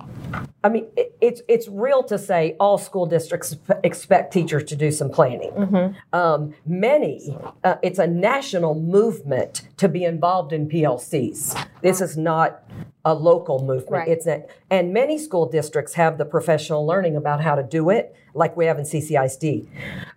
I 0.64 0.68
mean, 0.68 0.86
it, 0.96 1.16
it's 1.20 1.42
it's 1.48 1.68
real 1.68 2.02
to 2.04 2.18
say 2.18 2.56
all 2.60 2.78
school 2.78 3.06
districts 3.06 3.56
expect 3.84 4.32
teachers 4.32 4.64
to 4.64 4.76
do 4.76 4.90
some 4.90 5.10
planning. 5.10 5.50
Mm-hmm. 5.52 6.16
Um, 6.16 6.54
many, 6.66 7.36
uh, 7.64 7.76
it's 7.82 7.98
a 7.98 8.06
national 8.06 8.74
movement 8.74 9.68
to 9.78 9.88
be 9.88 10.04
involved 10.04 10.52
in 10.52 10.68
PLCs. 10.68 11.66
This 11.82 12.00
is 12.00 12.16
not 12.16 12.62
a 13.08 13.14
local 13.14 13.64
movement. 13.64 13.90
Right. 13.90 14.08
It's 14.08 14.26
a, 14.26 14.44
and 14.70 14.92
many 14.92 15.16
school 15.16 15.48
districts 15.48 15.94
have 15.94 16.18
the 16.18 16.26
professional 16.26 16.86
learning 16.86 17.16
about 17.16 17.40
how 17.40 17.54
to 17.54 17.62
do 17.62 17.88
it, 17.88 18.14
like 18.34 18.54
we 18.54 18.66
have 18.66 18.78
in 18.78 18.84
CCISD. 18.84 19.66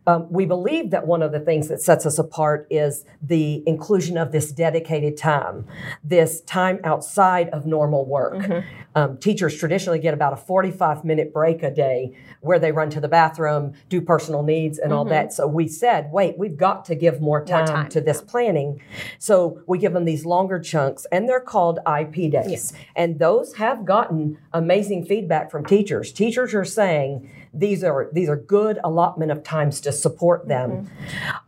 Um, 0.08 0.28
we 0.30 0.46
believe 0.46 0.92
that 0.92 1.08
one 1.08 1.22
of 1.22 1.32
the 1.32 1.40
things 1.40 1.70
that 1.70 1.82
sets 1.82 2.06
us 2.06 2.20
apart 2.20 2.68
is 2.70 3.06
the 3.22 3.64
inclusion 3.66 4.18
of 4.18 4.34
this 4.34 4.52
dedicated 4.52 5.16
time, 5.16 5.66
this 6.04 6.42
time 6.42 6.82
outside 6.84 7.48
of 7.50 7.66
normal 7.66 8.06
work. 8.06 8.34
Mm-hmm. 8.34 8.68
Um, 8.94 9.18
teachers 9.20 9.58
traditionally 9.58 10.00
get 10.00 10.14
about 10.14 10.34
a 10.34 10.36
45 10.36 11.06
minute 11.06 11.32
break 11.32 11.64
a 11.64 11.72
day 11.72 12.14
where 12.42 12.60
they 12.60 12.74
run 12.74 12.90
to 12.90 13.00
the 13.00 13.08
bathroom, 13.08 13.74
do 13.88 14.02
personal 14.02 14.44
needs, 14.44 14.80
and 14.80 14.92
all 14.92 15.06
that. 15.06 15.32
So 15.32 15.48
we 15.48 15.68
said, 15.68 16.12
wait, 16.12 16.38
we've 16.38 16.58
got 16.58 16.84
to 16.86 16.96
give 16.96 17.22
more 17.22 17.46
time, 17.46 17.68
time. 17.68 17.90
to 17.90 18.02
this 18.02 18.22
planning. 18.22 18.82
So 19.18 19.62
we 19.66 19.78
give 19.78 19.94
them 19.94 20.04
these 20.04 20.26
longer 20.26 20.60
chunks, 20.60 21.06
and 21.12 21.30
they're 21.30 21.40
called 21.40 21.80
IP 21.88 22.32
days. 22.32 22.74
And 22.96 23.20
those 23.20 23.56
have 23.56 23.86
gotten 23.86 24.38
amazing 24.54 25.06
feedback 25.06 25.52
from 25.52 25.66
teachers. 25.66 26.12
Teachers 26.12 26.54
are 26.54 26.66
saying 26.66 27.30
these 27.54 27.84
are 27.84 28.10
these 28.14 28.30
are 28.30 28.38
good 28.38 28.80
allotment 28.84 29.32
of 29.32 29.44
times 29.44 29.82
to 29.82 29.92
support 29.92 30.48
them. 30.48 30.90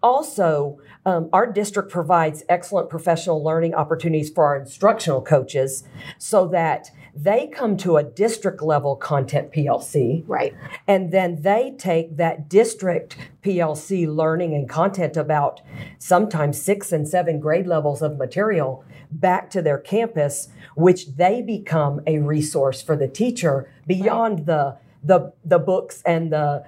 Also, 0.02 0.80
um, 1.06 1.30
our 1.32 1.52
district 1.52 1.90
provides 1.90 2.44
excellent 2.50 2.90
professional 2.90 3.44
learning 3.44 3.74
opportunities 3.74 4.30
for 4.30 4.46
our 4.46 4.58
instructional 4.58 5.22
coaches, 5.22 5.84
so 6.18 6.48
that 6.48 6.92
they 7.16 7.48
come 7.48 7.78
to 7.78 7.98
a 7.98 8.04
district 8.04 8.62
level 8.62 8.96
content 8.96 9.52
PLC. 9.52 10.24
Right. 10.28 10.54
And 10.88 11.12
then 11.12 11.42
they 11.42 11.76
take 11.78 12.18
that 12.18 12.50
district 12.50 13.16
PLC 13.44 14.08
learning 14.08 14.56
and 14.56 14.68
content 14.68 15.16
about 15.16 15.62
sometimes 16.00 16.62
six 16.62 16.92
and 16.92 17.08
seven 17.08 17.40
grade 17.40 17.68
levels 17.68 18.02
of 18.02 18.18
material 18.18 18.84
back 19.12 19.50
to 19.52 19.62
their 19.62 19.78
campus, 19.78 20.50
which 20.76 21.16
they 21.16 21.42
become 21.42 22.02
a 22.08 22.18
resource 22.18 22.82
for 22.82 22.98
the 22.98 23.08
teacher 23.08 23.72
beyond 23.86 24.48
the 24.48 24.78
the 25.04 25.34
the 25.44 25.60
books 25.60 26.02
and 26.06 26.32
the 26.32 26.64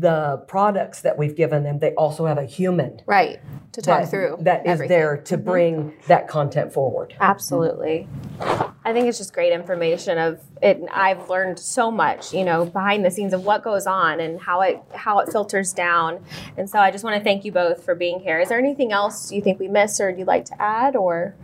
the 0.00 0.38
products 0.48 1.02
that 1.02 1.18
we've 1.18 1.36
given 1.36 1.62
them. 1.62 1.78
They 1.78 1.92
also 1.94 2.26
have 2.26 2.38
a 2.38 2.44
human 2.44 3.00
Right. 3.06 3.40
To 3.72 3.82
talk 3.82 4.02
that, 4.02 4.10
through 4.10 4.38
that 4.40 4.66
is 4.66 4.72
everything. 4.72 4.88
there 4.88 5.16
to 5.18 5.36
mm-hmm. 5.36 5.44
bring 5.44 5.94
that 6.08 6.26
content 6.26 6.72
forward. 6.72 7.14
Absolutely. 7.20 8.08
I 8.40 8.92
think 8.92 9.06
it's 9.06 9.18
just 9.18 9.32
great 9.32 9.52
information 9.52 10.18
of 10.18 10.40
it. 10.62 10.80
I've 10.90 11.28
learned 11.28 11.58
so 11.58 11.90
much, 11.90 12.32
you 12.32 12.44
know, 12.44 12.64
behind 12.64 13.04
the 13.04 13.10
scenes 13.10 13.34
of 13.34 13.44
what 13.44 13.62
goes 13.62 13.86
on 13.86 14.20
and 14.20 14.40
how 14.40 14.62
it 14.62 14.82
how 14.94 15.18
it 15.18 15.30
filters 15.30 15.72
down. 15.72 16.24
And 16.56 16.68
so 16.68 16.78
I 16.78 16.90
just 16.90 17.04
want 17.04 17.16
to 17.16 17.22
thank 17.22 17.44
you 17.44 17.52
both 17.52 17.84
for 17.84 17.94
being 17.94 18.20
here. 18.20 18.40
Is 18.40 18.48
there 18.48 18.58
anything 18.58 18.90
else 18.90 19.30
you 19.30 19.42
think 19.42 19.60
we 19.60 19.68
missed 19.68 20.00
or 20.00 20.10
you'd 20.10 20.26
like 20.26 20.46
to 20.46 20.60
add 20.60 20.96
or 20.96 21.34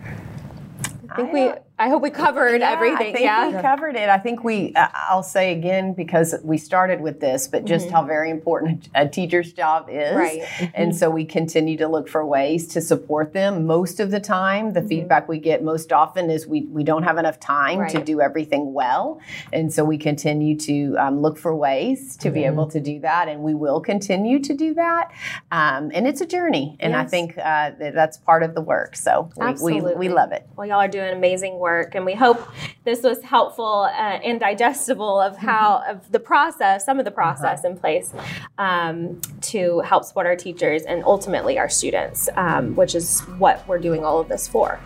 I 1.10 1.16
think 1.16 1.32
we 1.32 1.52
I 1.76 1.88
hope 1.88 2.02
we 2.02 2.11
covered 2.11 2.61
Yeah, 2.61 2.71
everything. 2.71 3.09
I 3.09 3.12
think 3.12 3.25
yeah. 3.25 3.49
we 3.49 3.61
covered 3.61 3.97
it. 3.97 4.09
I 4.09 4.19
think 4.19 4.45
we, 4.45 4.73
uh, 4.76 4.87
I'll 4.95 5.25
say 5.25 5.50
again, 5.50 5.93
because 5.93 6.33
we 6.45 6.57
started 6.57 7.00
with 7.00 7.19
this, 7.19 7.49
but 7.49 7.64
just 7.64 7.90
how 7.90 8.04
very 8.04 8.31
important 8.31 8.88
a 8.95 9.09
teacher's 9.09 9.52
job 9.52 9.88
is. 9.90 9.97
Mm-hmm. 10.11 10.16
Right. 10.16 10.71
And 10.73 10.95
so 10.95 11.11
we 11.11 11.25
continue 11.25 11.76
to 11.78 11.88
look 11.88 12.09
for 12.09 12.25
ways 12.25 12.69
to 12.69 12.81
support 12.81 13.33
them. 13.33 13.66
Most 13.66 13.99
of 13.99 14.12
the 14.12 14.21
time, 14.21 14.73
the 14.73 14.83
feedback 14.83 15.28
we 15.28 15.38
get 15.38 15.64
most 15.64 15.93
often 15.93 16.31
is 16.31 16.47
we, 16.47 16.62
we 16.66 16.85
don't 16.85 17.02
have 17.02 17.19
enough 17.19 17.40
time 17.40 17.88
to 17.88 17.95
Mm-hmm. 17.97 18.04
Do 18.04 18.21
everything 18.21 18.75
well. 18.75 19.19
And 19.52 19.73
so 19.73 19.83
we 19.85 19.97
continue 19.99 20.57
to 20.59 20.95
um, 20.99 21.23
look 21.23 21.38
for 21.38 21.57
ways 21.57 22.16
to 22.19 22.28
Mm-hmm. 22.28 22.35
be 22.35 22.45
able 22.45 22.66
to 22.69 22.81
do 22.81 23.00
that. 23.00 23.28
And 23.28 23.43
we 23.43 23.54
will 23.54 23.80
continue 23.80 24.39
to 24.41 24.54
do 24.54 24.75
that. 24.75 25.10
Um, 25.50 25.91
and 25.95 26.06
it's 26.06 26.21
a 26.21 26.26
journey. 26.26 26.76
And 26.80 26.95
I 26.95 27.04
think 27.04 27.37
uh, 27.39 27.71
that 27.78 27.95
that's 27.95 28.19
part 28.19 28.43
of 28.43 28.54
the 28.54 28.60
work. 28.60 28.95
So 28.95 29.30
we, 29.60 29.80
we, 29.80 29.95
we 29.95 30.08
love 30.08 30.32
it. 30.32 30.47
Well, 30.56 30.67
y'all 30.69 30.76
are 30.80 30.89
doing 30.89 31.13
amazing 31.15 31.54
work, 31.58 31.63
and 31.64 32.04
we 32.04 32.14
hope 32.14 32.40
this 32.84 33.02
was 33.02 33.22
helpful 33.22 33.88
uh, 33.90 34.20
and 34.22 34.38
digestible 34.38 35.20
of 35.20 35.36
how 35.36 35.82
of 35.88 36.10
the 36.12 36.20
process, 36.20 36.84
some 36.84 36.98
of 36.98 37.04
the 37.04 37.10
process 37.10 37.64
in 37.64 37.76
place 37.76 38.12
um, 38.58 39.20
to 39.40 39.80
help 39.80 40.04
support 40.04 40.26
our 40.26 40.36
teachers 40.36 40.82
and 40.82 41.02
ultimately 41.04 41.58
our 41.58 41.68
students, 41.68 42.28
um, 42.36 42.74
which 42.76 42.94
is 42.94 43.20
what 43.38 43.66
we're 43.66 43.78
doing 43.78 44.04
all 44.04 44.20
of 44.20 44.28
this 44.28 44.46
for. 44.46 44.78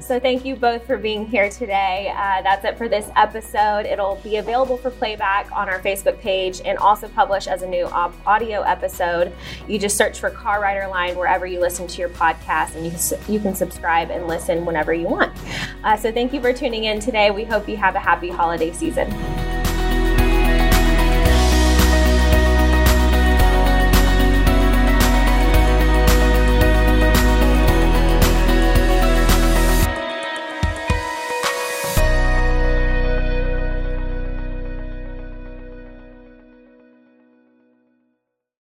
So, 0.00 0.20
thank 0.20 0.44
you 0.44 0.56
both 0.56 0.86
for 0.86 0.96
being 0.96 1.26
here 1.26 1.50
today. 1.50 2.12
Uh, 2.16 2.42
that's 2.42 2.64
it 2.64 2.78
for 2.78 2.88
this 2.88 3.10
episode. 3.16 3.86
It'll 3.86 4.16
be 4.16 4.36
available 4.36 4.76
for 4.76 4.90
playback 4.90 5.50
on 5.52 5.68
our 5.68 5.80
Facebook 5.80 6.18
page 6.20 6.60
and 6.64 6.78
also 6.78 7.08
published 7.08 7.48
as 7.48 7.62
a 7.62 7.66
new 7.66 7.86
au- 7.86 8.12
audio 8.26 8.62
episode. 8.62 9.32
You 9.66 9.78
just 9.78 9.96
search 9.96 10.20
for 10.20 10.30
Car 10.30 10.60
Rider 10.60 10.86
Line 10.88 11.16
wherever 11.16 11.46
you 11.46 11.60
listen 11.60 11.86
to 11.88 12.00
your 12.00 12.10
podcast, 12.10 12.76
and 12.76 12.84
you 12.84 12.92
can, 12.92 13.32
you 13.32 13.40
can 13.40 13.54
subscribe 13.54 14.10
and 14.10 14.28
listen 14.28 14.64
whenever 14.64 14.94
you 14.94 15.06
want. 15.06 15.36
Uh, 15.82 15.96
so, 15.96 16.12
thank 16.20 16.34
you 16.34 16.40
for 16.42 16.52
tuning 16.52 16.84
in 16.84 17.00
today. 17.00 17.30
We 17.30 17.44
hope 17.44 17.66
you 17.66 17.78
have 17.78 17.94
a 17.94 17.98
happy 17.98 18.28
holiday 18.28 18.72
season. 18.72 19.08